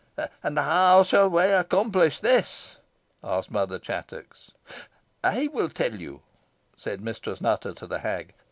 [0.41, 2.77] "And how shall we accomplish this?"
[3.23, 4.49] asked Mother Chattox.
[5.23, 6.21] "I will tell you,"
[6.75, 8.33] said Mistress Nutter to the hag.